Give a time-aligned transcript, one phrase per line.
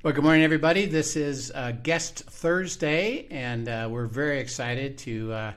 [0.00, 0.86] Well, good morning, everybody.
[0.86, 5.52] This is uh, Guest Thursday, and uh, we're very excited to uh,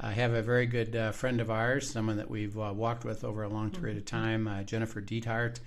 [0.00, 3.22] uh have a very good uh, friend of ours, someone that we've uh, walked with
[3.22, 5.60] over a long period of time, Jennifer Deethardt,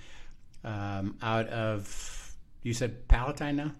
[0.66, 3.72] um, out of, you said Palatine now?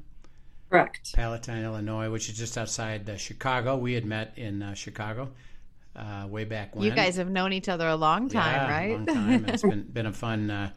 [0.70, 1.14] Correct.
[1.14, 3.76] Palatine, Illinois, which is just outside Chicago.
[3.76, 5.30] We had met in Chicago.
[6.30, 8.92] way back when you guys have known each other a long time, yeah, right?
[8.92, 9.46] A long time.
[9.50, 10.72] it's been been a fun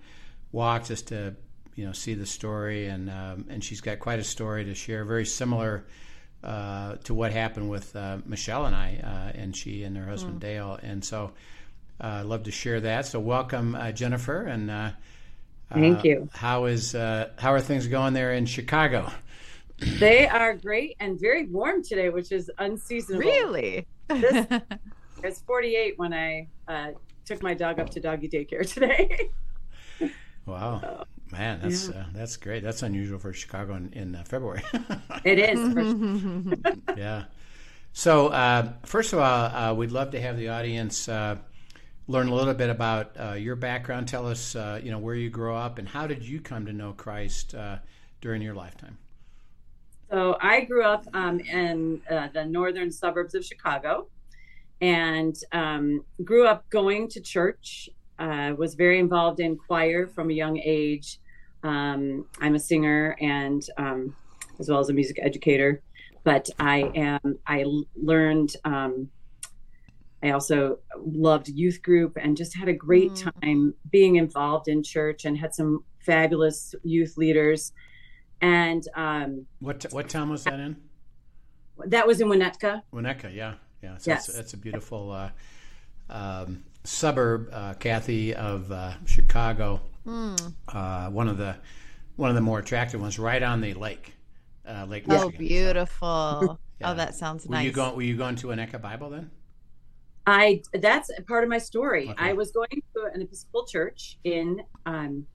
[0.51, 1.37] walk just to
[1.75, 5.05] you know see the story, and um, and she's got quite a story to share,
[5.05, 5.85] very similar
[6.43, 10.37] uh, to what happened with uh, Michelle and I, uh, and she and her husband
[10.37, 10.41] mm.
[10.41, 11.33] Dale, and so
[12.03, 13.07] uh, I'd love to share that.
[13.07, 14.91] So welcome, uh, Jennifer, and uh,
[15.73, 16.29] thank you.
[16.33, 19.11] How is how are things going there in Chicago?
[19.99, 23.27] They are great and very warm today, which is unseasonable.
[23.27, 23.87] Really?
[24.09, 24.47] This,
[25.23, 26.49] it's 48 when I
[27.25, 29.31] took my dog up to doggy daycare today.
[30.47, 31.07] wow.
[31.31, 32.01] Man, that's yeah.
[32.01, 32.63] uh, that's great.
[32.63, 34.63] That's unusual for Chicago in, in uh, February.
[35.25, 36.77] it is.
[36.97, 37.25] yeah.
[37.93, 41.37] So uh, first of all, uh, we'd love to have the audience uh,
[42.07, 44.09] learn a little bit about uh, your background.
[44.09, 46.93] Tell us, you know, where you grew up and how did you come to know
[46.93, 47.55] Christ
[48.21, 48.99] during your lifetime.
[50.11, 54.09] So I grew up um, in the northern suburbs of Chicago,
[54.81, 57.89] and um, grew up going to church.
[58.19, 61.19] Was very involved in choir from a young age
[61.65, 64.15] um, I'm a singer and um,
[64.61, 65.83] as well as a music educator,
[66.23, 67.65] but I am I
[67.97, 68.55] learned.
[68.65, 69.09] Um,
[70.23, 73.33] I also loved youth group and just had a great mm.
[73.43, 77.73] time being involved in church and had some fabulous youth leaders.
[78.41, 80.77] And um, what what town was that in?
[81.87, 82.83] That was in Winnetka.
[82.93, 83.97] Winnetka, yeah, yeah.
[83.97, 84.27] So yes.
[84.27, 85.31] that's, that's a beautiful uh,
[86.09, 89.81] um, suburb, uh, Kathy, of uh, Chicago.
[90.07, 90.55] Mm.
[90.69, 91.57] Uh, one of the
[92.17, 94.15] one of the more attractive ones, right on the lake,
[94.69, 95.33] uh, Lake Michigan.
[95.35, 96.41] Oh, beautiful!
[96.43, 96.91] So, yeah.
[96.91, 97.65] Oh, that sounds were nice.
[97.65, 99.31] You going, were you going to Winnetka Bible then?
[100.27, 102.11] I that's part of my story.
[102.11, 102.31] Okay.
[102.31, 105.27] I was going to an Episcopal church in um,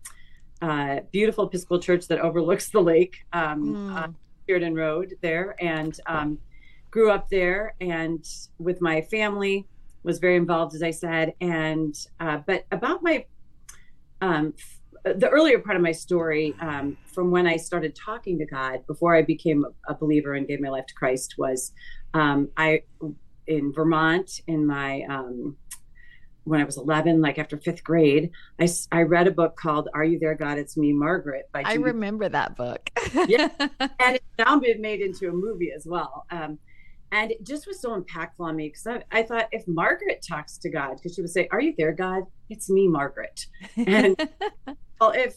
[0.62, 4.16] uh, beautiful Episcopal church that overlooks the lake, um, mm.
[4.48, 6.40] Sheridan Road there, and um,
[6.92, 8.28] grew up there and
[8.58, 9.68] with my family
[10.04, 11.34] was very involved, as I said.
[11.42, 13.26] And uh, but about my
[14.22, 14.54] um,
[15.04, 19.16] the earlier part of my story, um, from when I started talking to God before
[19.16, 21.74] I became a believer and gave my life to Christ, was
[22.14, 22.84] um, I
[23.48, 25.58] in Vermont in my um,
[26.50, 30.04] when I was 11, like after fifth grade, I, I read a book called Are
[30.04, 30.58] You There, God?
[30.58, 31.48] It's Me, Margaret.
[31.52, 32.90] By I remember that book.
[33.28, 33.50] yeah.
[33.80, 36.26] And it's now been made into a movie as well.
[36.32, 36.58] Um,
[37.12, 40.58] and it just was so impactful on me because I, I, thought if Margaret talks
[40.60, 42.24] to God, because she would say, Are you there, God?
[42.50, 43.48] It's me, Margaret.
[43.78, 44.16] And
[45.02, 45.36] well, if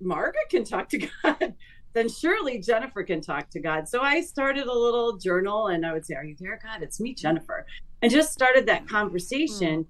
[0.00, 1.54] Margaret can talk to God,
[1.92, 3.88] then surely Jennifer can talk to God.
[3.88, 6.82] So I started a little journal and I would say, Are you there, God?
[6.82, 7.66] It's me, Jennifer.
[8.02, 9.84] And just started that conversation.
[9.84, 9.86] Mm.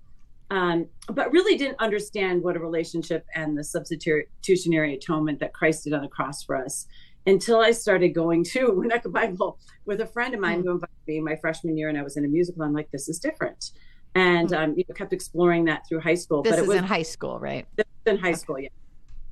[0.52, 5.92] Um, but really didn't understand what a relationship and the substitutionary atonement that Christ did
[5.92, 6.88] on the cross for us
[7.26, 10.64] until I started going to Winnetka Bible with a friend of mine mm.
[10.64, 12.62] who invited me my freshman year, and I was in a musical.
[12.62, 13.72] I'm like, this is different,
[14.14, 14.58] and mm.
[14.58, 16.42] um, you know, kept exploring that through high school.
[16.42, 17.66] This but it was in high school, right?
[18.06, 18.68] in high school, yeah.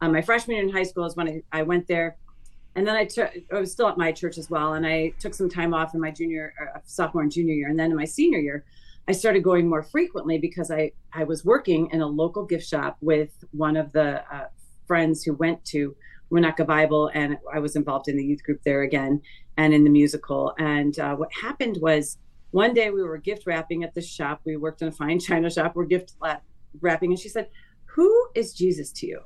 [0.00, 2.16] Um, my freshman year in high school is when I, I went there,
[2.76, 3.30] and then I took.
[3.52, 6.00] I was still at my church as well, and I took some time off in
[6.00, 8.64] my junior, uh, sophomore, and junior year, and then in my senior year.
[9.08, 12.98] I started going more frequently because I, I was working in a local gift shop
[13.00, 14.48] with one of the uh,
[14.86, 15.96] friends who went to
[16.30, 19.22] Winnetka Bible, and I was involved in the youth group there again
[19.56, 20.54] and in the musical.
[20.58, 22.18] And uh, what happened was
[22.50, 24.40] one day we were gift wrapping at the shop.
[24.44, 25.74] We worked in a fine china shop.
[25.74, 26.14] We're gift
[26.80, 27.48] wrapping, and she said,
[27.86, 29.20] "Who is Jesus to you?"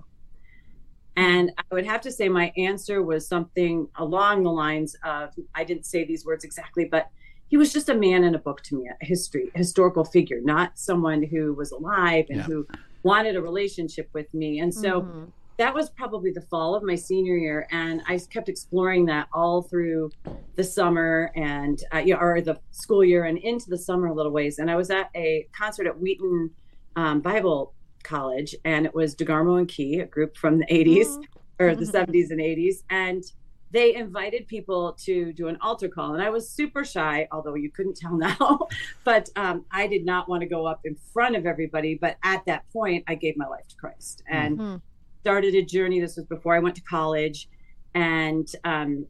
[1.17, 5.65] And I would have to say my answer was something along the lines of I
[5.65, 7.11] didn't say these words exactly, but
[7.49, 10.79] he was just a man in a book to me, a history, historical figure, not
[10.79, 12.45] someone who was alive and yeah.
[12.45, 12.67] who
[13.03, 14.61] wanted a relationship with me.
[14.61, 15.25] And so mm-hmm
[15.59, 19.63] that was probably the fall of my senior year and i kept exploring that all
[19.63, 20.11] through
[20.57, 24.15] the summer and uh, you know, or the school year and into the summer a
[24.15, 26.51] little ways and i was at a concert at wheaton
[26.97, 27.73] um, bible
[28.03, 31.25] college, and it was DeGarmo and Key, a group from the 80s Mm.
[31.61, 32.83] or the 70s and 80s.
[32.91, 33.23] And
[33.71, 36.13] they invited people to do an altar call.
[36.15, 38.67] And I was super shy, although you couldn't tell now.
[39.05, 41.95] but um, I did not want to go up in front of everybody.
[41.95, 44.81] But at that point, I gave my life to Christ and Mhm.
[45.23, 46.01] Started a journey.
[46.01, 47.49] This was before I went to college.
[47.95, 49.07] And um,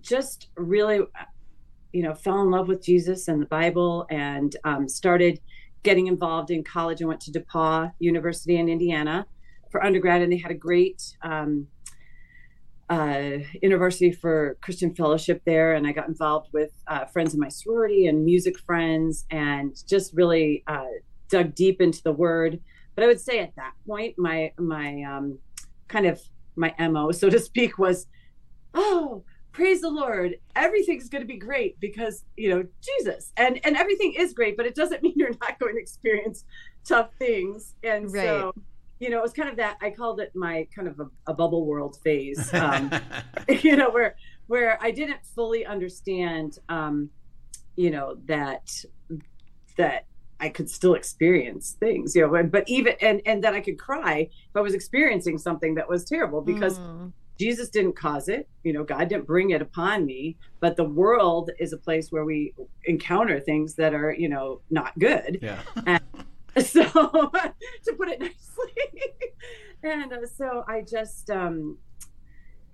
[0.00, 1.00] just really,
[1.92, 5.38] you know, fell in love with Jesus and the Bible and um, started
[5.84, 7.00] getting involved in college.
[7.00, 9.24] I went to DePauw University in Indiana
[9.70, 11.68] for undergrad, and they had a great um,
[12.90, 15.74] uh, university for Christian fellowship there.
[15.74, 20.12] And I got involved with uh, friends in my sorority and music friends, and just
[20.12, 20.86] really uh,
[21.28, 22.60] dug deep into the Word.
[22.94, 25.38] But I would say at that point, my my um,
[25.92, 26.20] kind of
[26.56, 28.06] my mo, so to speak, was,
[28.74, 29.22] oh,
[29.52, 34.14] praise the Lord, everything's going to be great because you know Jesus, and and everything
[34.18, 36.44] is great, but it doesn't mean you're not going to experience
[36.84, 37.74] tough things.
[37.82, 38.22] And Right.
[38.22, 38.54] so,
[38.98, 41.34] you know, it was kind of that I called it my kind of a, a
[41.34, 42.50] bubble world phase.
[42.66, 42.90] Um,
[43.48, 44.16] you know where
[44.48, 47.08] where i didn't fully understand um
[47.76, 48.66] you know that
[49.76, 50.04] that
[50.42, 53.78] i could still experience things you know and- but even and and that i could
[53.78, 54.16] cry
[54.50, 57.12] if i was experiencing something that was terrible because Mm.
[57.38, 61.46] jesus didn't cause it you know god didn't bring it upon me but the world
[61.64, 62.38] is a place where we
[62.84, 65.60] encounter things that are you know not good yeah.
[66.72, 66.82] so
[67.84, 68.74] to put it nicely
[69.92, 71.78] and uh, so i just um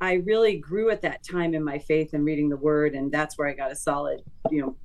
[0.00, 3.36] i really grew at that time in my faith and reading the word and that's
[3.38, 4.76] where i got a solid you know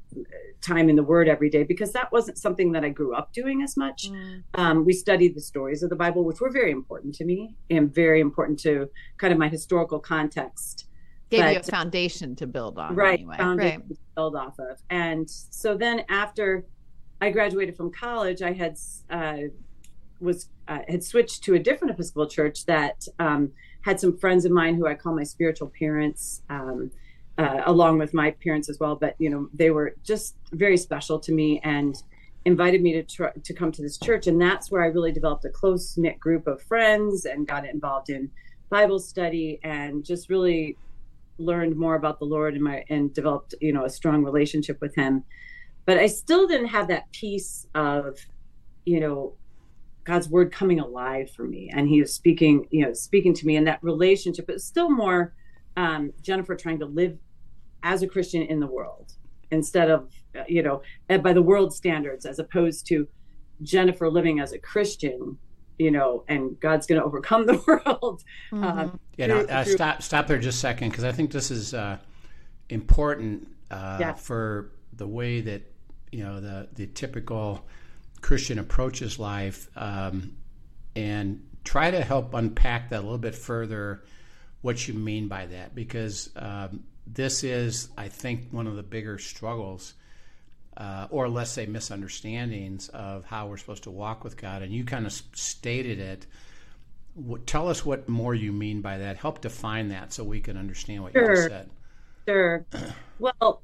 [0.61, 3.61] time in the word every day because that wasn't something that i grew up doing
[3.63, 4.43] as much Mm.
[4.55, 7.93] um, we studied the stories of the bible which were very important to me and
[7.93, 10.87] very important to kind of my historical context
[11.29, 12.95] Gave you a foundation to build on.
[12.95, 13.37] right Anyway.
[13.39, 13.87] Right.
[13.89, 16.65] to build off of and so then after
[17.21, 18.77] i graduated from college i had
[19.09, 19.37] uh,
[20.19, 23.51] was uh, had switched to a different episcopal church that um,
[23.81, 26.91] had some friends of mine who i call my spiritual parents um,
[27.37, 31.19] uh, along with my parents as well but you know they were just very special
[31.19, 32.03] to me and
[32.45, 35.45] invited me to try, to come to this church and that's where i really developed
[35.45, 38.29] a close knit group of friends and got involved in
[38.69, 40.77] bible study and just really
[41.37, 44.95] learned more about the Lord and my and developed you know a strong relationship with
[44.95, 45.23] Him.
[45.85, 48.17] But I still didn't have that piece of
[48.85, 49.33] you know
[50.03, 53.55] God's word coming alive for me, and He was speaking you know speaking to me,
[53.55, 55.33] and that relationship is still more
[55.77, 57.17] um, Jennifer trying to live
[57.83, 59.13] as a Christian in the world
[59.51, 63.07] instead of uh, you know uh, by the world standards, as opposed to
[63.61, 65.37] Jennifer living as a Christian.
[65.79, 68.23] You know, and God's going to overcome the world.
[68.51, 68.63] Mhm.
[68.63, 71.49] Um, Yeah, no, uh, through- stop stop there just a second because I think this
[71.49, 71.97] is uh,
[72.69, 74.13] important uh, Yeah.
[74.13, 75.63] for the way that
[76.11, 77.65] you know the the typical
[78.21, 80.35] Christian approaches life, um,
[80.95, 84.03] and try to help unpack that a little bit further.
[84.63, 85.75] What you mean by that?
[85.75, 89.93] Because um, this is, I think, one of the bigger struggles.
[90.75, 94.83] Uh, or let's say misunderstandings of how we're supposed to walk with God, and you
[94.83, 96.25] kind of stated it.
[97.13, 99.17] What, tell us what more you mean by that.
[99.17, 101.35] Help define that so we can understand what you Sure.
[101.35, 101.69] just said.
[102.27, 102.65] Sure.
[103.19, 103.61] Well,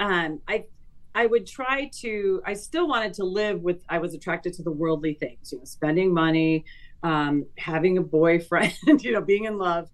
[0.00, 0.64] um, I
[1.14, 2.42] I would try to.
[2.44, 3.82] I still wanted to live with.
[3.88, 6.64] I was attracted to the worldly things, you know, spending money,
[7.02, 9.90] um, having a boyfriend, you know, being in love.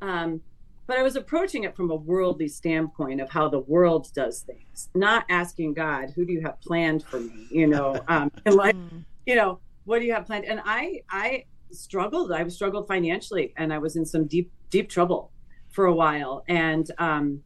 [0.00, 0.40] Um,
[0.86, 4.88] but I was approaching it from a worldly standpoint of how the world does things,
[4.94, 8.74] not asking God, "Who do you have planned for me?" You know, um, and like,
[8.76, 9.04] Mm.
[9.26, 10.46] you know, what do you have planned?
[10.46, 12.32] And I I struggled.
[12.32, 15.30] I struggled financially, and I was in some deep deep trouble
[15.70, 17.42] for a while, and um,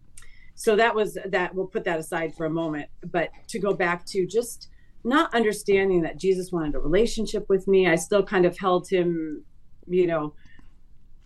[0.54, 4.04] so that was that we'll put that aside for a moment but to go back
[4.04, 4.68] to just
[5.02, 9.42] not understanding that jesus wanted a relationship with me i still kind of held him
[9.88, 10.34] you know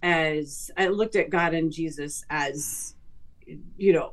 [0.03, 2.95] as i looked at god and jesus as
[3.77, 4.13] you know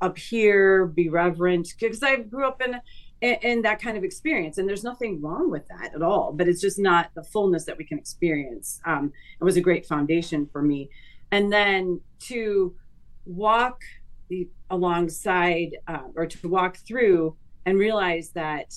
[0.00, 2.80] up here be reverent because i grew up in
[3.20, 4.58] in, in that kind of experience.
[4.58, 7.76] And there's nothing wrong with that at all but it's just not the fullness that
[7.76, 8.80] we can experience.
[8.84, 10.90] Um, it was a great foundation for me.
[11.30, 12.74] And then to
[13.26, 13.82] walk
[14.28, 17.36] the, alongside uh, or to walk through
[17.66, 18.74] and realize that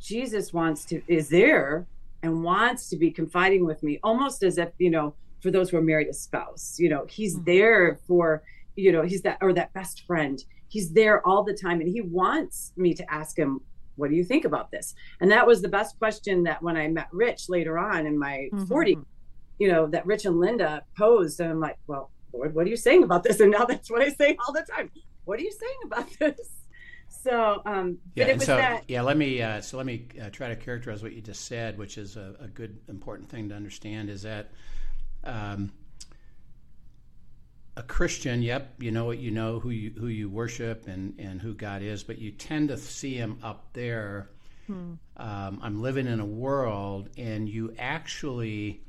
[0.00, 1.86] jesus wants to is there
[2.22, 5.76] and wants to be confiding with me almost as if you know for those who
[5.76, 7.44] are married a spouse you know he's Mhm.
[7.44, 8.42] there for
[8.76, 10.44] you know he's that or that best friend.
[10.70, 13.60] He's there all the time and he wants me to ask him
[13.96, 14.94] what do you think about this?
[15.20, 18.48] And that was the best question that when i met rich later on in my
[18.52, 18.68] Mhm.
[18.68, 19.04] 40s
[19.58, 22.76] you know that rich and linda posed and i'm like well lord what are you
[22.76, 23.40] saying about this?
[23.40, 24.90] And now that's what i say all the time.
[25.24, 26.50] What are you saying about this
[27.08, 30.08] so um but Yeah, it was so that yeah, let me uh, so let me
[30.20, 33.48] uh, try to characterize what you just said, which is a, a good important thing
[33.50, 34.50] to understand is that
[35.24, 35.72] um,
[37.76, 41.40] a Christian, yep, you know what you know who you who you worship and and
[41.40, 44.30] who God is, but you tend to see Him up there.
[45.16, 48.82] Um, I'm living in a world, and you actually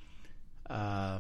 [0.70, 1.20] uh,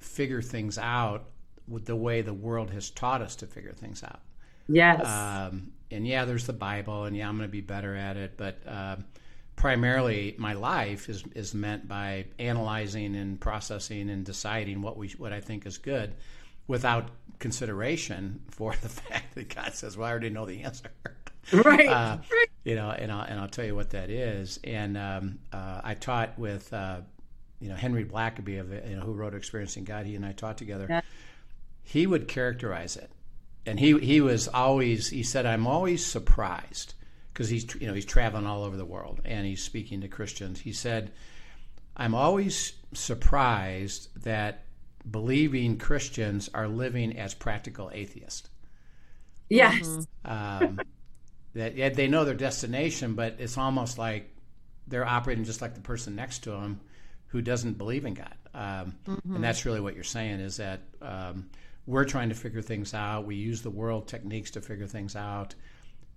[0.00, 1.30] figure things out
[1.68, 4.20] with the way the world has taught us to figure things out.
[4.68, 8.16] yes Um, and yeah, there's the Bible, and yeah, I'm going to be better at
[8.16, 8.34] it.
[8.36, 9.04] But um,
[9.56, 15.32] primarily, my life is is meant by analyzing and processing and deciding what we what
[15.32, 16.14] I think is good,
[16.66, 20.90] without consideration for the fact that God says, "Well, I already know the answer."
[21.52, 22.18] right uh,
[22.64, 24.60] you know, and I'll and I'll tell you what that is.
[24.64, 27.00] And um, uh, I taught with uh,
[27.60, 30.06] you know Henry Blackaby of you know who wrote Experiencing God.
[30.06, 30.86] He and I taught together.
[30.88, 31.00] Yeah.
[31.82, 33.10] He would characterize it,
[33.66, 36.94] and he he was always he said I'm always surprised
[37.32, 40.60] because he's you know he's traveling all over the world and he's speaking to Christians.
[40.60, 41.12] He said
[41.96, 44.64] I'm always surprised that
[45.10, 48.48] believing Christians are living as practical atheists
[49.48, 50.80] yes um,
[51.54, 54.34] that yeah, they know their destination, but it's almost like
[54.86, 56.80] they're operating just like the person next to them
[57.26, 58.34] who doesn't believe in God.
[58.54, 58.94] Um,
[59.34, 61.50] And that's really what you're saying is that um,
[61.86, 63.26] we're trying to figure things out.
[63.26, 65.54] We use the world techniques to figure things out.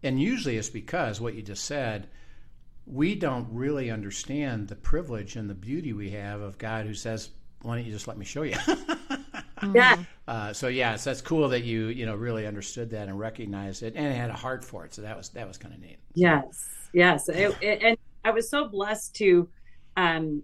[0.04, 2.08] And usually it's because what you just said,
[2.86, 7.32] we don't really understand the privilege and the beauty we have of God who says,
[7.62, 8.58] why don't you just let me show you?
[9.74, 9.96] yeah
[10.28, 13.96] Uh, so yes, that's cool that you you know really understood that and recognized it
[13.96, 14.94] and had a heart for it.
[14.94, 15.98] So that was that was kind of neat.
[16.16, 19.48] Yes, yes, It- it- and I was so blessed to
[19.98, 20.42] um,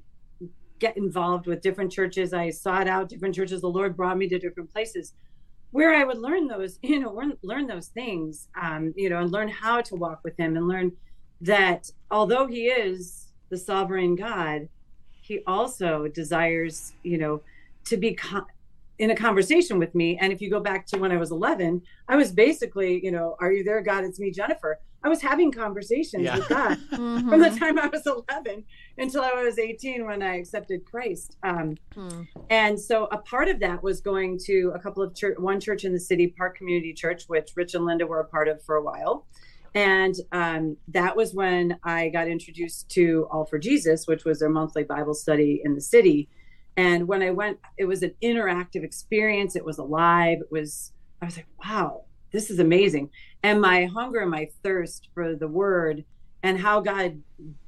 [0.82, 2.34] get involved with different churches.
[2.34, 3.62] I sought out different churches.
[3.62, 5.14] The Lord brought me to different places
[5.70, 9.48] where I would learn those, you know, learn, those things, um, you know, and learn
[9.48, 10.92] how to walk with Him, and learn
[11.40, 14.68] that although He is the sovereign God,
[15.22, 17.42] He also desires, you know,
[17.86, 18.16] to be.
[18.16, 18.48] co-
[19.00, 21.82] in a conversation with me and if you go back to when i was 11
[22.08, 25.52] i was basically you know are you there god it's me jennifer i was having
[25.52, 26.38] conversations Yeah.
[26.38, 27.30] with god Mhm.
[27.30, 28.64] from the time I was 11
[28.98, 31.38] until I was 18 when I accepted Christ.
[31.44, 32.28] Um, Mm.
[32.50, 35.84] and so a part of that was going to a couple of church, one church
[35.86, 38.76] in the city, Park Community Church, which Rich and Linda were a part of for
[38.76, 39.26] a while.
[39.74, 44.50] And um, that was when I got introduced to All for Jesus, which was their
[44.50, 46.30] monthly Bible study in the city.
[46.78, 49.56] And when I went, it was an interactive experience.
[49.56, 50.40] It was alive.
[50.42, 50.92] It was,
[51.22, 53.10] I was like, wow, this is amazing.
[53.44, 56.04] And my hunger and my thirst for the word
[56.44, 57.22] and how God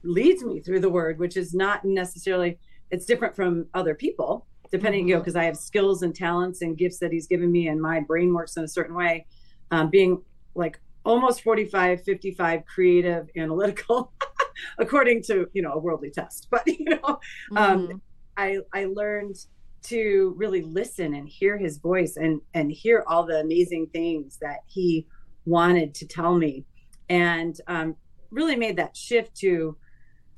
[0.04, 2.58] leads me through the word, which is not necessarily,
[2.92, 6.78] it's different from other people, depending, you know, because I have skills and talents and
[6.78, 9.26] gifts that He's given me, and my brain works in a certain way.
[9.72, 10.22] Um, being
[10.56, 14.12] like almost 45, 55, creative, analytical,
[14.78, 16.48] according to, you know, a worldly test.
[16.52, 17.20] But, you know,
[17.56, 18.02] um, Mhm.
[18.38, 19.36] I I learned
[19.84, 24.60] to really listen and hear his voice and and hear all the amazing things that
[24.68, 25.08] he
[25.46, 26.66] wanted to tell me.
[27.10, 27.96] And um,
[28.32, 29.78] really made that shift to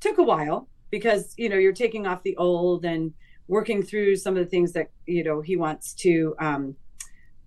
[0.00, 3.12] took a while because you know you're taking off the old and
[3.48, 6.76] working through some of the things that you know he wants to um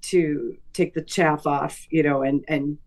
[0.02, 2.78] to take the chaff off you know and and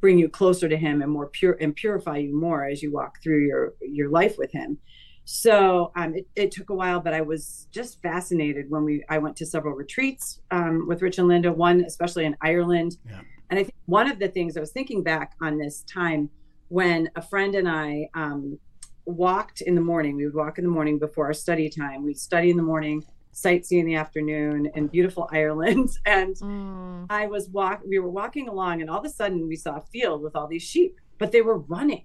[0.00, 3.20] bring you closer to him and more pure and purify you more as you walk
[3.22, 4.78] through your your life with him
[5.24, 9.18] so um, it, it took a while but i was just fascinated when we i
[9.18, 13.20] went to several retreats um, with rich and linda one especially in ireland Yeah.
[13.50, 16.28] and i think one of the things i was thinking back on this time
[16.68, 18.58] when a friend and i um,
[19.04, 22.18] walked in the morning we would walk in the morning before our study time we'd
[22.18, 27.06] study in the morning sightsee in the afternoon in beautiful ireland and Mm.
[27.10, 29.80] I was walk we were walking along and all of a sudden we saw a
[29.92, 32.04] field with all these sheep, but they were running.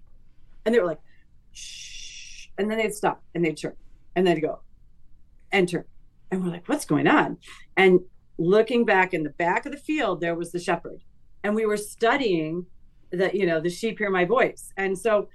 [0.65, 1.00] And they were like,
[1.51, 1.97] shh.
[2.58, 3.76] And then they'd stop and they'd turn
[4.16, 4.62] and they'd go,
[5.52, 5.86] enter.
[6.32, 7.38] And we're like, what's going on?
[7.76, 8.00] And
[8.38, 11.02] looking back in the back of the field, there was the shepherd.
[11.44, 12.66] And we were studying
[13.12, 14.72] that, you know, the sheep hear my voice.
[14.76, 15.30] And so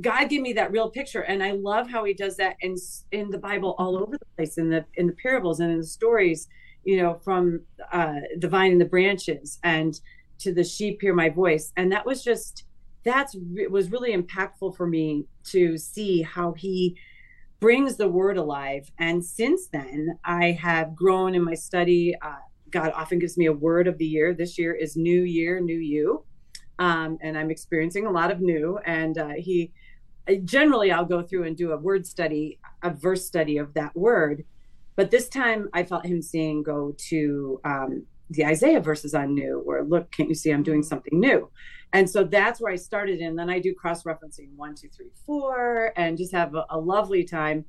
[0.00, 1.22] God gave me that real picture.
[1.22, 2.76] And I love how he does that in
[3.12, 5.86] in the Bible all over the place, in the in the parables and in the
[5.86, 6.48] stories
[6.86, 7.60] you know, from
[7.92, 10.00] uh, the vine and the branches and
[10.38, 11.72] to the sheep hear my voice.
[11.76, 12.64] And that was just,
[13.06, 13.36] that's
[13.70, 16.96] was really impactful for me to see how he
[17.60, 18.90] brings the word alive.
[18.98, 22.14] And since then, I have grown in my study.
[22.20, 22.36] Uh,
[22.70, 24.34] God often gives me a word of the year.
[24.34, 26.24] This year is New Year, New You.
[26.78, 28.78] Um, and I'm experiencing a lot of new.
[28.84, 29.72] And uh, he,
[30.44, 34.44] generally, I'll go through and do a word study, a verse study of that word
[34.96, 39.60] but this time I felt him saying, go to um, the Isaiah verses on new,
[39.62, 41.50] where look, can't you see I'm doing something new?
[41.96, 43.20] And so that's where I started.
[43.20, 46.78] And then I do cross referencing one, two, three, four, and just have a, a
[46.78, 47.64] lovely time.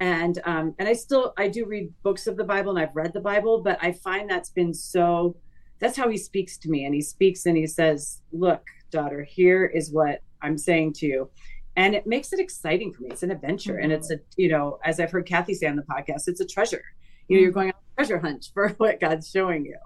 [0.00, 3.12] And um, and I still I do read books of the Bible, and I've read
[3.12, 5.36] the Bible, but I find that's been so.
[5.78, 9.66] That's how he speaks to me, and he speaks and he says, "Look, daughter, here
[9.66, 11.30] is what I'm saying to you."
[11.76, 13.10] And it makes it exciting for me.
[13.10, 13.84] It's an adventure, mm-hmm.
[13.84, 16.46] and it's a you know, as I've heard Kathy say on the podcast, it's a
[16.46, 16.82] treasure.
[17.28, 17.58] You know, you're mm-hmm.
[17.58, 19.78] going on a treasure hunt for what God's showing you.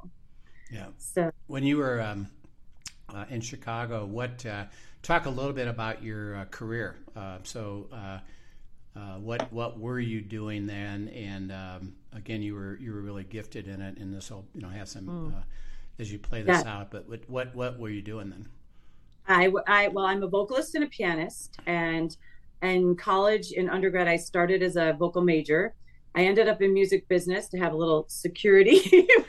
[0.72, 0.86] Yeah.
[0.98, 2.28] So when you were um,
[3.14, 4.04] uh, in Chicago.
[4.04, 4.64] What uh,
[5.02, 6.96] talk a little bit about your uh, career?
[7.16, 8.18] Uh, so, uh,
[8.98, 11.08] uh, what what were you doing then?
[11.08, 13.98] And um, again, you were you were really gifted in it.
[13.98, 15.32] And this will you know have some mm.
[15.98, 16.78] as you play this yeah.
[16.78, 16.90] out.
[16.90, 18.48] But what, what what were you doing then?
[19.28, 22.16] I, I well, I'm a vocalist and a pianist, and
[22.62, 25.74] in college in undergrad, I started as a vocal major.
[26.14, 28.80] I ended up in music business to have a little security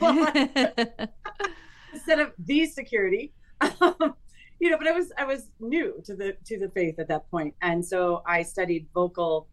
[1.92, 3.32] instead of the security.
[4.60, 7.30] You know, but I was I was new to the to the faith at that
[7.30, 9.48] point, and so I studied vocal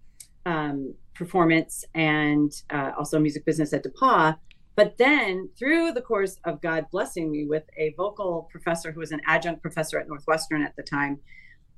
[0.46, 4.38] um, performance and uh, also music business at DePauw.
[4.75, 9.12] But then, through the course of God blessing me with a vocal professor who was
[9.12, 11.20] an adjunct professor at Northwestern at the time,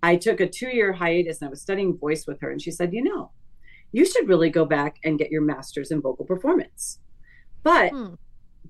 [0.03, 2.51] I took a two year hiatus and I was studying voice with her.
[2.51, 3.31] And she said, You know,
[3.91, 6.99] you should really go back and get your master's in vocal performance.
[7.63, 8.13] But hmm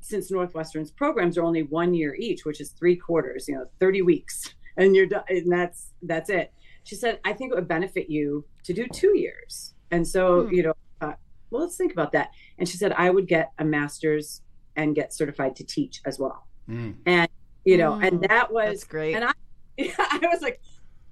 [0.02, 4.02] since Northwestern's programs are only one year each, which is three quarters, you know, 30
[4.02, 6.52] weeks, and you're done, and that's that's it.
[6.84, 9.76] She said, I think it would benefit you to do two years.
[9.92, 10.54] And so, hmm.
[10.54, 11.14] you know, uh,
[11.52, 12.32] well, let's think about that.
[12.58, 14.42] And she said, I would get a master's
[14.76, 16.48] and get certified to teach as well.
[16.66, 16.92] Hmm.
[17.06, 17.30] And,
[17.66, 18.26] you know, and hmm.
[18.28, 19.16] that was that's great.
[19.16, 19.34] And I,
[19.80, 20.60] I was like,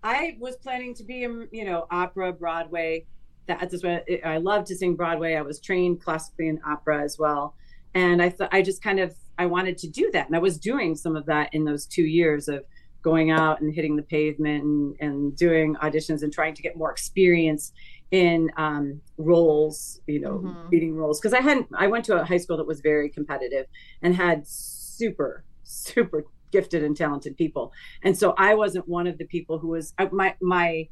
[0.01, 3.05] I was planning to be in, you know, opera, Broadway.
[3.48, 5.36] That's what I love to sing Broadway.
[5.36, 7.55] I was trained classically in opera as well
[7.93, 10.27] and i thought i just kind of i wanted to do that.
[10.27, 12.63] And i was doing some of that in those two years of
[13.01, 16.91] going out and hitting the pavement and, and doing auditions and trying to get more
[16.91, 17.72] experience
[18.12, 20.69] in um, roles you know mm-hmm.
[20.69, 21.20] beating roles.
[21.20, 23.66] Because i hadn't i went to a high school that was very competitive
[24.01, 27.72] and had super super gifted and talented people.
[28.03, 30.90] And so i wasn't one of the people who was uh, my my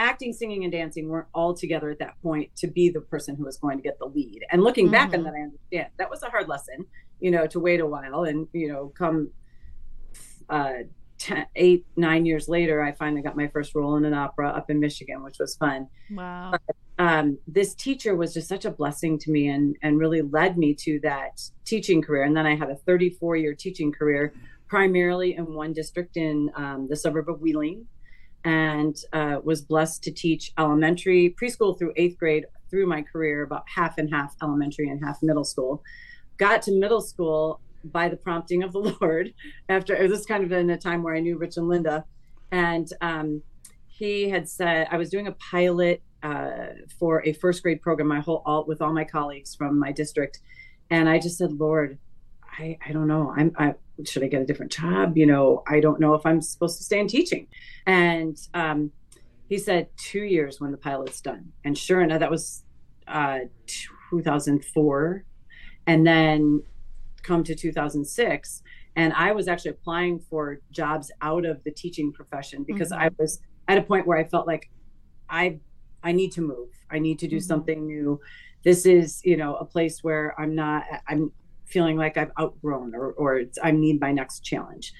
[0.00, 3.44] acting, singing, and dancing weren't all together at that point to be the person who
[3.44, 4.40] was going to get the lead.
[4.50, 4.94] And looking mm-hmm.
[4.94, 6.86] back on that, I understand that was a hard lesson,
[7.20, 9.30] you know, to wait a while and, you know, come
[10.48, 10.84] uh,
[11.18, 14.70] ten, eight, nine years later, I finally got my first role in an opera up
[14.70, 15.86] in Michigan, which was fun.
[16.10, 16.52] Wow.
[16.52, 20.58] But, um, this teacher was just such a blessing to me and, and really led
[20.58, 22.24] me to that teaching career.
[22.24, 24.32] And then I had a 34 year teaching career,
[24.66, 27.86] primarily in one district in um, the suburb of Wheeling
[28.44, 33.64] and uh, was blessed to teach elementary, preschool through eighth grade through my career, about
[33.68, 35.82] half and half elementary and half middle school.
[36.38, 39.34] Got to middle school by the prompting of the Lord
[39.68, 42.04] after this was kind of in a time where I knew Rich and Linda.
[42.52, 43.42] And um,
[43.86, 46.66] he had said, I was doing a pilot uh,
[46.98, 50.40] for a first grade program, my whole all with all my colleagues from my district.
[50.90, 51.98] And I just said, Lord,
[52.58, 53.32] I, I don't know.
[53.36, 55.16] I'm, I, should I get a different job?
[55.16, 57.46] You know, I don't know if I'm supposed to stay in teaching.
[57.86, 58.92] And um,
[59.48, 61.52] he said two years when the pilot's done.
[61.64, 62.64] And sure enough, that was
[63.08, 63.40] uh,
[64.10, 65.24] 2004.
[65.86, 66.62] And then
[67.22, 68.62] come to 2006.
[68.96, 73.02] And I was actually applying for jobs out of the teaching profession because mm-hmm.
[73.02, 74.70] I was at a point where I felt like
[75.28, 75.60] I
[76.02, 76.70] I need to move.
[76.90, 77.44] I need to do mm-hmm.
[77.44, 78.20] something new.
[78.64, 81.32] This is, you know, a place where I'm not I'm
[81.70, 84.92] feeling like I've outgrown or, or I need my next challenge.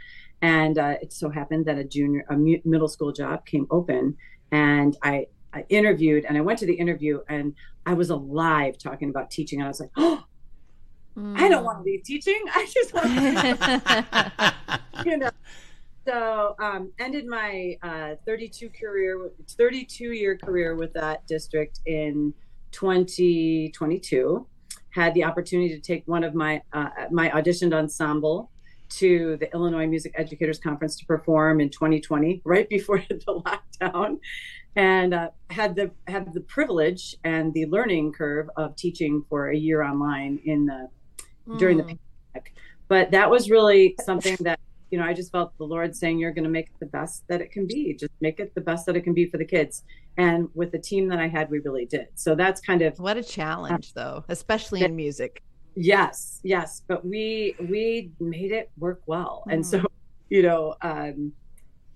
[0.42, 4.16] And uh, it so happened that a junior, a middle school job came open,
[4.50, 7.54] and I, I interviewed, and I went to the interview, and
[7.84, 10.24] I was alive talking about teaching, and I was like, oh,
[11.16, 11.38] mm.
[11.38, 12.42] I don't want to leave teaching.
[12.54, 14.54] I just want to,
[15.10, 15.30] you know.
[16.06, 22.32] So um, ended my uh, 32 career, 32 year career with that district in
[22.72, 24.46] 2022
[24.90, 28.50] had the opportunity to take one of my uh, my auditioned ensemble
[28.90, 33.16] to the Illinois Music Educators Conference to perform in 2020, right before the
[33.80, 34.18] lockdown,
[34.76, 39.56] and uh, had the had the privilege and the learning curve of teaching for a
[39.56, 40.88] year online in the
[41.56, 41.94] during the hmm.
[42.34, 42.54] pandemic.
[42.88, 44.58] But that was really something that
[44.90, 47.24] you know I just felt the Lord saying, "You're going to make it the best
[47.28, 47.94] that it can be.
[47.94, 49.82] Just make it the best that it can be for the kids."
[50.16, 52.08] and with the team that I had, we really did.
[52.14, 55.42] So that's kind of what a challenge, though, especially in music.
[55.76, 59.54] Yes, yes, but we we made it work well, mm.
[59.54, 59.82] and so
[60.28, 61.32] you know, um,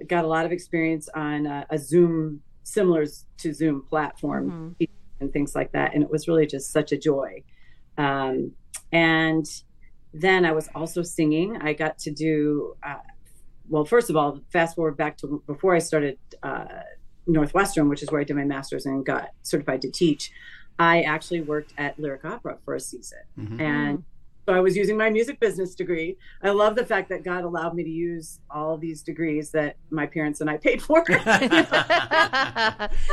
[0.06, 3.04] got a lot of experience on uh, a Zoom similar
[3.38, 4.84] to Zoom platform mm-hmm.
[5.20, 7.42] and things like that, and it was really just such a joy.
[7.98, 8.52] Um,
[8.90, 9.46] and
[10.14, 11.58] then I was also singing.
[11.60, 12.94] I got to do uh,
[13.68, 16.64] well, first of all, fast forward back to before I started uh,
[17.26, 20.30] Northwestern, which is where I did my master's and got certified to teach.
[20.78, 23.60] I actually worked at Lyric Opera for a season, Mhm.
[23.60, 24.04] and
[24.46, 26.18] so I was using my music business degree.
[26.42, 30.06] I love the fact that God allowed me to use all these degrees that my
[30.06, 31.02] parents and I paid for.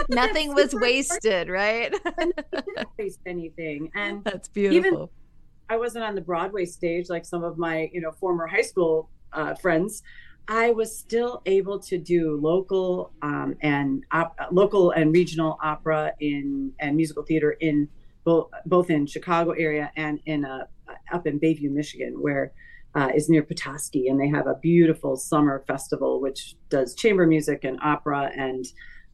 [0.10, 1.94] Nothing was wasted, right?
[2.18, 5.10] didn't waste anything, and That's beautiful.
[5.72, 9.10] I wasn't on the Broadway stage like some of my, you know, former high school
[9.32, 10.04] uh, friends.
[10.50, 16.74] I was still able to do local um, and op- local and regional opera in
[16.82, 17.88] and musical theater in
[18.26, 20.66] both both in Chicago area and in uh,
[21.14, 22.52] up in Bayview, Michigan, where
[22.94, 27.64] uh, is near Petoskey, and they have a beautiful summer festival which does chamber music
[27.64, 28.66] and opera, and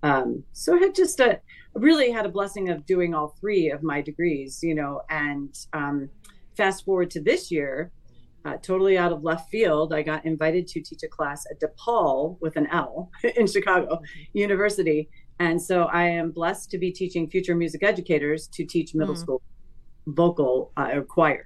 [0.02, 1.39] um, so I had just a
[1.76, 6.10] really had a blessing of doing all three of my degrees, you know, and um,
[6.58, 7.91] fast forward to this year,
[8.46, 12.38] uh, totally out of left field, I got invited to teach a class at DePaul
[12.41, 14.00] with an L in Chicago
[14.34, 15.10] University.
[15.39, 19.20] And so I am blessed to be teaching future music educators to teach middle Mm.
[19.20, 19.41] school
[20.08, 21.46] vocal uh, or choir.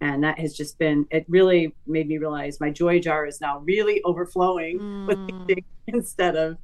[0.00, 3.58] And that has just been, it really made me realize my joy jar is now
[3.60, 5.46] really overflowing with Mm.
[5.48, 6.56] teaching instead of,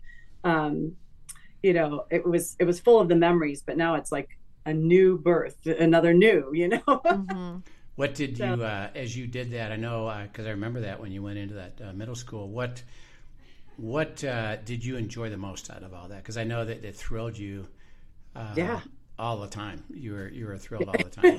[0.44, 0.96] um,
[1.62, 4.28] you know, it was, it was full of the memories, but now it's like
[4.66, 6.83] a new birth, another new, you know?
[6.87, 7.62] Mhm.
[7.96, 9.70] What did So- you, uh, as you did that?
[9.72, 12.48] I know because I remember that when you went into that uh, middle school.
[12.48, 12.83] What,
[13.76, 16.18] what uh, did you enjoy the most out of all that?
[16.22, 17.66] Because I know that it thrilled you.
[18.35, 18.80] Uh, Yeah.
[19.16, 21.38] All the time, you were you were thrilled all the time.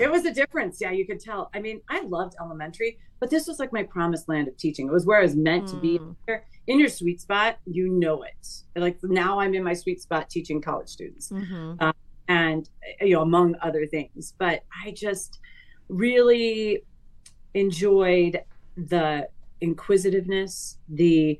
[0.00, 0.80] it was a difference.
[0.80, 1.50] Yeah, you could tell.
[1.54, 4.86] I mean, I loved elementary, but this was like my promised land of teaching.
[4.86, 5.98] It was where I was meant to be.
[5.98, 6.16] Mm.
[6.68, 8.48] In your sweet spot, you know it.
[8.76, 11.92] Like now I'm in my sweet spot teaching college students Mhm.
[12.28, 12.66] and,
[13.02, 14.32] you know, among other things.
[14.38, 15.38] But I just
[15.88, 16.82] really
[17.54, 18.40] enjoyed
[18.76, 19.28] the
[19.60, 21.38] inquisitiveness, the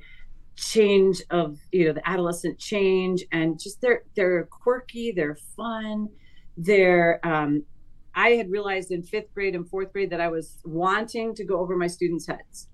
[0.55, 6.09] change of you know the adolescent change and just they're they're quirky they're fun
[6.57, 7.61] they're um
[8.15, 11.59] i had realized in fifth grade and fourth grade that i was wanting to go
[11.59, 12.69] over my students heads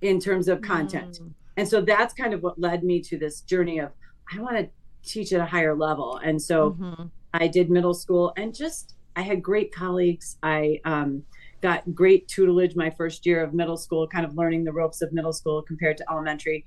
[0.00, 1.32] in terms of content Mm.
[1.58, 3.92] and so that's kind of what led me to this journey of
[4.36, 4.68] i want to
[5.08, 7.08] teach at a higher level and so Mhm.
[7.34, 10.36] I did middle school and just I had great colleagues.
[10.44, 11.24] I um,
[11.60, 15.12] got great tutelage my first year of middle school, kind of learning the ropes of
[15.12, 16.64] middle school compared to elementary,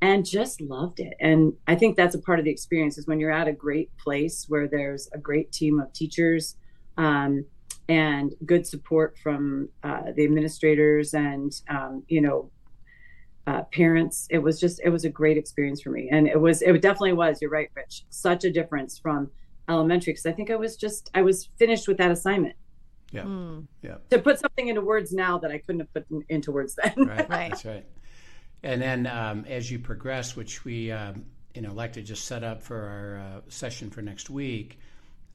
[0.00, 1.14] and just loved it.
[1.20, 3.96] And I think that's a part of the experience is when you're at a great
[3.96, 6.56] place where there's a great team of teachers
[6.96, 7.44] um,
[7.88, 12.50] and good support from uh, the administrators and um, you know
[13.46, 14.26] uh, parents.
[14.30, 17.12] It was just it was a great experience for me, and it was it definitely
[17.12, 17.40] was.
[17.40, 18.02] You're right, Rich.
[18.10, 19.30] Such a difference from
[19.68, 22.56] elementary because I think I was just I was finished with that assignment
[23.12, 23.66] Yeah, Mm.
[23.82, 26.74] yeah, to put something into words now that I couldn't have put in, into words
[26.82, 26.92] then.
[27.06, 27.50] right, Right.
[27.50, 27.86] That's right.
[28.62, 32.42] And then um, as you progress, which we um, you know like to just set
[32.44, 34.78] up for our uh, session for next week,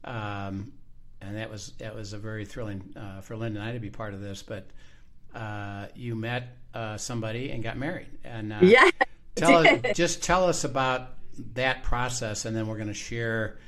[0.04, 0.72] um,
[1.20, 3.90] and that was that was a very thrilling uh, for Linda and I to be
[3.90, 4.42] part of this.
[4.42, 4.66] But
[5.34, 8.90] uh, you met uh, somebody and got married, and uh, yeah,
[9.36, 11.10] tell us, just tell us about
[11.54, 13.58] that process, and then we're going to share.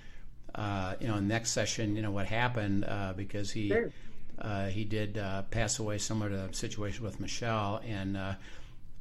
[0.54, 3.90] Uh, you know, next session, you know what happened uh, because he Sure.
[4.38, 8.34] uh, he did uh, pass away, similar to the situation with Michelle, and uh,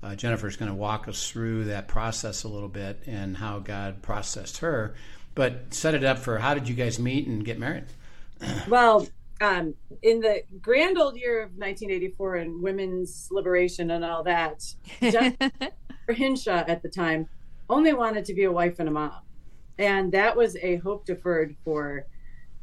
[0.04, 4.02] uh, Jennifer's going to walk us through that process a little bit and how God
[4.02, 4.96] processed her.
[5.36, 7.86] But set it up for how did you guys meet and get married?
[8.68, 9.08] Well,
[9.40, 14.64] um, in the grand old year of 1984 and women's liberation and all that,
[15.02, 15.48] Jennifer
[16.10, 17.28] Hinshaw at the time
[17.70, 19.12] only wanted to be a wife and a mom.
[19.82, 22.06] And that was a hope deferred for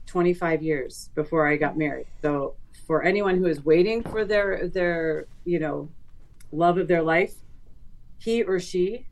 [0.07, 2.07] 25 years before I got married.
[2.23, 2.55] So
[2.87, 5.91] for anyone who is waiting for their their, you know,
[6.53, 7.35] love of their life,
[8.19, 9.07] he or she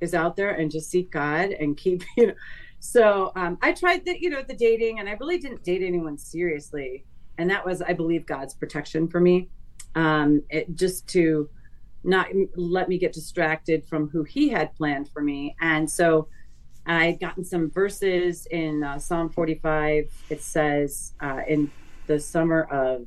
[0.00, 2.34] is out there and just seek God and keep, you know.
[2.80, 6.16] So um, I tried the, you know, the dating and I really didn't date anyone
[6.16, 7.04] seriously.
[7.36, 9.50] And that was, I believe, God's protection for me.
[9.94, 11.50] Um, it just to
[12.02, 15.54] not let me get distracted from who he had planned for me.
[15.60, 16.28] And so
[16.86, 20.10] I'd gotten some verses in uh, Psalm 45.
[20.30, 21.70] It says, uh, in
[22.06, 23.06] the summer of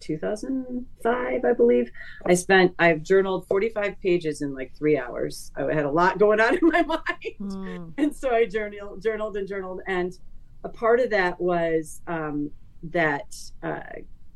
[0.00, 1.90] 2005, I believe,
[2.26, 5.50] I spent, I've journaled 45 pages in like three hours.
[5.56, 7.34] I had a lot going on in my mind.
[7.40, 7.94] Mm.
[7.96, 9.80] And so I journaled, journaled and journaled.
[9.86, 10.16] And
[10.62, 12.50] a part of that was um,
[12.82, 13.80] that uh,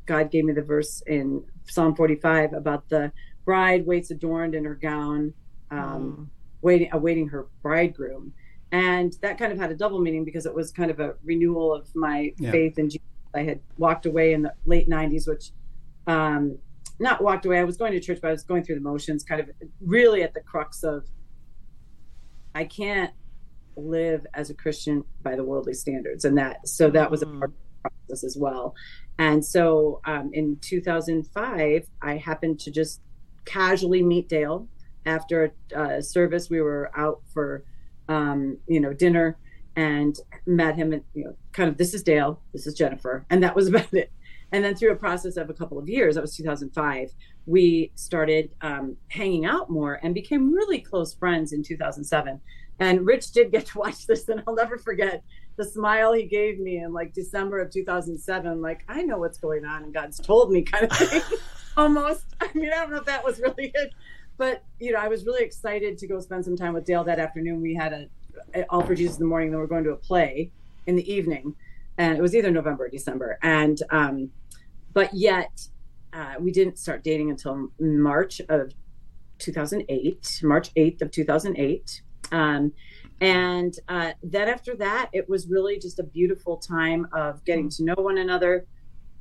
[0.07, 3.12] God gave me the verse in Psalm 45 about the
[3.44, 5.35] bride waits adorned in her gown,
[5.70, 6.31] um,
[6.62, 8.33] waiting, awaiting her bridegroom.
[8.72, 11.74] And that kind of had a double meaning because it was kind of a renewal
[11.74, 12.50] of my Yeah.
[12.50, 13.02] faith in Jesus.
[13.35, 15.50] I had walked away in the late 90s, which
[16.07, 16.59] um,
[16.98, 17.59] not walked away.
[17.59, 19.50] I was going to church, but I was going through the motions, kind of
[19.81, 21.04] really at the crux of
[22.54, 23.12] I can't
[23.76, 27.44] live as a Christian by the worldly standards, and that so that was a part
[27.44, 27.52] of
[27.83, 28.74] the process as well.
[29.18, 33.00] And so um, in 2005, I happened to just
[33.44, 34.66] casually meet Dale
[35.07, 36.50] after a service.
[36.50, 37.64] We were out for
[38.08, 39.36] um, you know dinner
[39.76, 43.42] and met him and you know kind of this is Dale, this is Jennifer, and
[43.42, 44.12] that was about it.
[44.50, 47.10] And then through a process of a couple of years, that was 2005,
[47.44, 52.40] we started um, hanging out more and became really close friends in 2007.
[52.80, 55.22] And Rich did get to watch this, and I'll never forget
[55.56, 58.62] the smile he gave me in like December of 2007.
[58.62, 61.22] Like, I know what's going on, and God's told me, kind of thing.
[61.76, 62.24] Almost.
[62.40, 63.92] I mean, I don't know if that was really it,
[64.38, 67.18] but you know, I was really excited to go spend some time with Dale that
[67.18, 67.61] afternoon.
[67.61, 68.09] We had
[68.55, 70.51] a, All for Jesus in the morning, then we are going to a play
[70.87, 71.55] in the evening,
[71.98, 73.38] and it was either November or December.
[73.42, 74.31] And um,
[74.94, 75.68] but yet
[76.12, 78.72] uh, we didn't start dating until March of
[79.38, 82.03] 2008, March 8th of 2008.
[82.33, 82.72] Um,
[83.20, 87.85] and uh, then after that, it was really just a beautiful time of getting to
[87.85, 88.66] know one another.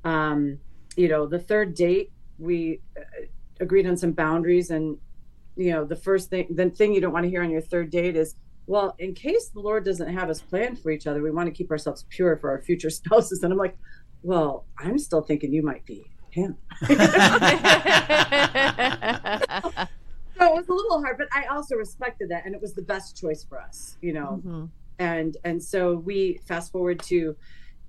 [0.03, 0.59] Um,
[0.95, 3.25] you know, the third date, we uh,
[3.59, 4.69] agreed on some boundaries.
[4.69, 4.97] And,
[5.57, 7.89] you know, the first thing, the thing you don't want to hear on your third
[7.89, 8.35] date is,
[8.67, 11.51] well, in case the Lord doesn't have us planned for each other, we want to
[11.51, 13.43] keep ourselves pure for our future spouses.
[13.43, 13.77] And I'm like,
[14.23, 16.57] well, I'm still thinking you might be him.
[16.79, 16.87] so
[20.45, 23.17] it was a little hard, but I also respected that, and it was the best
[23.17, 24.41] choice for us, you know.
[24.45, 24.65] Mm-hmm.
[24.99, 27.35] And and so we fast forward to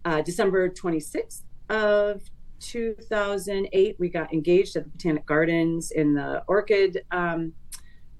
[0.04, 2.22] uh, December 26th of
[2.60, 3.96] 2008.
[3.98, 7.52] We got engaged at the Botanic Gardens in the orchid um,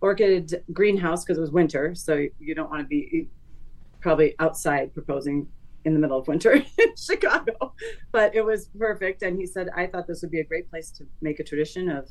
[0.01, 3.29] orchid greenhouse because it was winter, so you don't want to be
[4.01, 5.49] probably outside proposing
[5.85, 7.75] in the middle of winter in Chicago,
[8.13, 9.23] but it was perfect.
[9.23, 11.89] And he said, I thought this would be a great place to make a tradition
[11.89, 12.11] of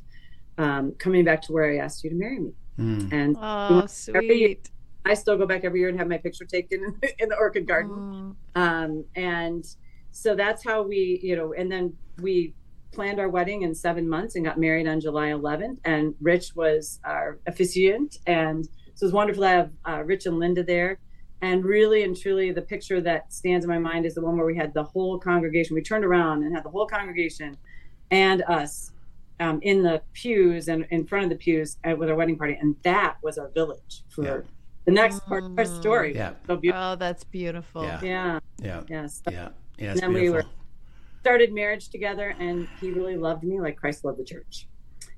[0.58, 2.54] um, coming back to where I asked you to marry me.
[2.80, 3.14] Mm.
[3.14, 4.70] And oh, sweet.
[5.06, 7.68] I still go back every year and have my picture taken in, in the orchid
[7.68, 8.36] garden.
[8.56, 8.62] Mm.
[8.62, 9.66] Um, and
[10.12, 12.54] so that's how we, you know, and then we
[12.92, 15.78] planned our wedding in seven months and got married on July 11th.
[15.86, 18.18] And Rich was our officiant.
[18.26, 21.00] And so it was wonderful to have uh, Rich and Linda there.
[21.42, 24.46] And really and truly the picture that stands in my mind is the one where
[24.46, 25.76] we had the whole congregation.
[25.76, 27.56] We turned around and had the whole congregation
[28.10, 28.92] and us
[29.40, 32.58] um, in the pews and in front of the pews with our wedding party.
[32.60, 34.38] And that was our village for yeah.
[34.86, 36.16] the next part of our story.
[36.16, 36.34] Yeah.
[36.48, 36.84] So beautiful.
[36.84, 37.84] oh that's beautiful.
[37.84, 38.00] Yeah.
[38.02, 38.40] Yeah.
[38.60, 38.82] Yeah.
[38.90, 39.22] Yes.
[39.30, 40.22] Yeah yeah and then beautiful.
[40.22, 40.46] we were
[41.22, 44.68] started marriage together and he really loved me like christ loved the church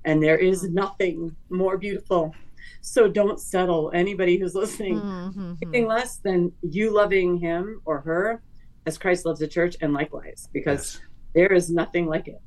[0.06, 0.72] and there is mm.
[0.72, 2.34] nothing more beautiful
[2.82, 3.91] so don't settle.
[3.93, 5.54] Anybody who's listening, mm-hmm.
[5.62, 8.41] anything less than you loving him or her
[8.86, 11.02] as Christ loves the church, and likewise, because yes.
[11.36, 12.41] there is nothing like it.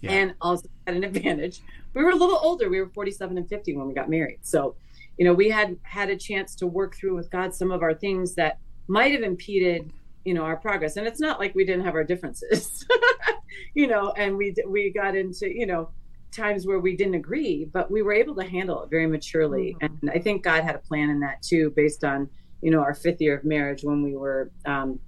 [0.00, 0.12] Yeah.
[0.12, 1.60] And also had an advantage.
[1.94, 2.70] We were a little older.
[2.70, 4.38] We were 47 and 50 when we got married.
[4.42, 4.74] So,
[5.18, 7.92] you know, we had had a chance to work through with God some of our
[7.92, 9.92] things that might have impeded
[10.24, 12.86] you know our progress and it's not like we didn't have our differences
[13.74, 15.90] you know and we we got into you know
[16.30, 19.76] times where we didn't agree, but we were able to handle it very maturely.
[19.82, 20.06] Mm-hmm.
[20.06, 22.28] And I think God had a plan in that too, based on
[22.62, 25.00] you know our fifth year of marriage when we were um,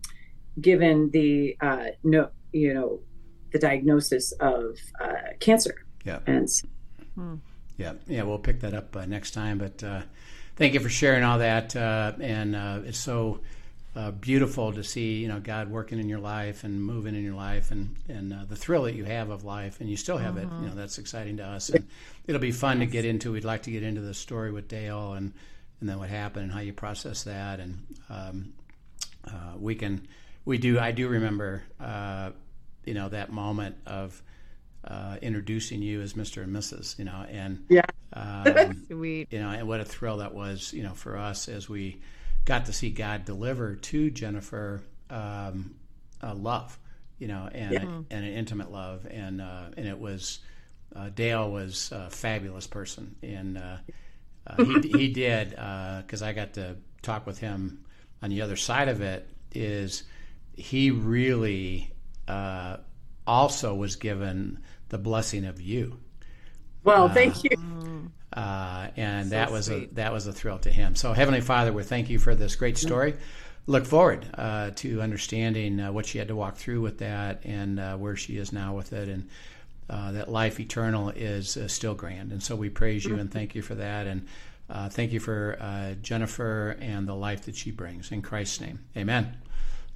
[0.60, 3.00] given the uh, no, you know,
[3.52, 5.84] the diagnosis of uh, cancer.
[6.04, 6.20] Yeah.
[6.26, 6.48] And
[7.14, 7.34] hmm.
[7.76, 9.58] yeah, yeah, we'll pick that up uh, next time.
[9.58, 10.02] But uh,
[10.56, 13.40] thank you for sharing all that, uh, and uh, it's so
[13.94, 17.34] uh, beautiful to see you know God working in your life and moving in your
[17.34, 20.34] life and and uh, the thrill that you have of life and you still have
[20.34, 20.54] mm-hmm.
[20.54, 21.86] it you know that's exciting to us and
[22.26, 22.88] it'll be fun yes.
[22.88, 25.32] to get into we'd like to get into the story with Dale and
[25.80, 27.78] and then what happened and how you process that and
[28.08, 28.52] um,
[29.28, 30.06] uh, we can
[30.46, 32.30] we do I do remember uh,
[32.86, 34.22] you know that moment of
[34.84, 36.42] uh, introducing you as Mr.
[36.42, 36.98] and Mrs.
[36.98, 40.82] You know and yeah um, sweet you know and what a thrill that was you
[40.82, 42.00] know for us as we
[42.44, 45.76] got to see God deliver to Jennifer um,
[46.22, 46.78] love,
[47.18, 47.80] you know, and yeah.
[47.80, 50.40] and an intimate love, and uh, and it was
[50.94, 53.76] uh, Dale was a fabulous person, and uh,
[54.46, 57.84] uh he he did because uh, I got to talk with him
[58.22, 59.28] on the other side of it.
[59.52, 60.04] Is
[60.54, 61.92] he really
[62.28, 62.78] uh,
[63.26, 65.98] also was given the blessing of you?
[66.84, 67.50] Well, thank you.
[68.32, 69.90] Uh, and so that was sweet.
[69.92, 70.94] a that was a thrill to him.
[70.94, 72.86] So Heavenly Father, we thank you for this great mm-hmm.
[72.86, 73.14] story.
[73.66, 77.78] Look forward uh, to understanding uh, what she had to walk through with that and
[77.78, 79.28] uh, where she is now with it, and
[79.88, 82.32] uh, that life eternal is uh, still grand.
[82.32, 83.38] And so we praise you and mm-hmm.
[83.38, 84.26] thank you for that, and
[84.90, 88.10] thank you for Jennifer and the life that she brings.
[88.10, 89.36] In Christ's name, Amen.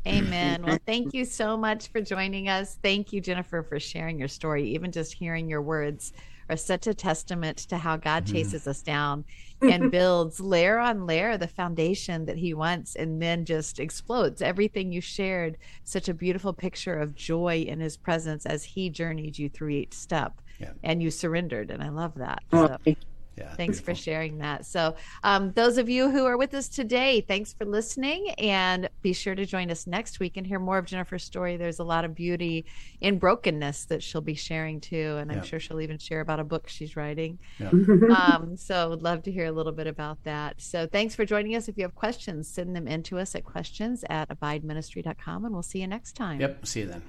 [0.06, 0.62] Amen.
[0.62, 2.78] Well, thank you so much for joining us.
[2.80, 4.68] Thank you, Jennifer, for sharing your story.
[4.68, 6.12] Even just hearing your words
[6.48, 8.34] are such a testament to how God mm-hmm.
[8.34, 9.24] chases us down
[9.62, 14.42] and builds layer on layer the foundation that He wants and then just explodes.
[14.42, 19.38] Everything you shared, such a beautiful picture of joy in His presence as He journeyed
[19.38, 20.40] you through each step.
[20.58, 20.72] Yeah.
[20.82, 21.70] And you surrendered.
[21.70, 22.42] And I love that.
[22.52, 22.94] Oh, so.
[23.36, 23.94] Yeah, thanks beautiful.
[23.94, 24.64] for sharing that.
[24.64, 28.30] So, um, those of you who are with us today, thanks for listening.
[28.38, 31.56] And be sure to join us next week and hear more of Jennifer's story.
[31.56, 32.64] There's a lot of beauty
[33.00, 35.16] in brokenness that she'll be sharing too.
[35.18, 35.44] And I'm yeah.
[35.44, 37.38] sure she'll even share about a book she's writing.
[37.58, 37.70] Yeah.
[38.16, 40.60] um, so, would love to hear a little bit about that.
[40.60, 41.68] So, thanks for joining us.
[41.68, 45.44] If you have questions, send them in to us at questions at abideministry.com.
[45.44, 46.40] And we'll see you next time.
[46.40, 46.66] Yep.
[46.66, 47.02] See you then.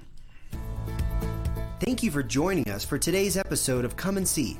[1.80, 4.60] Thank you for joining us for today's episode of Come and See